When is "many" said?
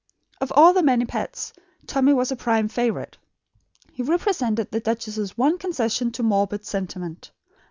0.81-1.05